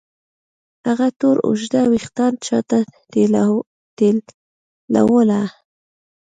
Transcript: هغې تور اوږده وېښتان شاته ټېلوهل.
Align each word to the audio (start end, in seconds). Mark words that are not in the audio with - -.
هغې 0.87 1.09
تور 1.19 1.37
اوږده 1.47 1.81
وېښتان 1.91 2.33
شاته 2.47 2.79
ټېلوهل. 3.11 5.29